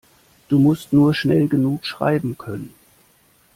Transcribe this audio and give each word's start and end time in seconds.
Du 0.49 0.57
musst 0.57 0.93
nur 0.93 1.13
schnell 1.13 1.47
genug 1.47 1.85
schreiben 1.85 2.35
können. 2.35 2.73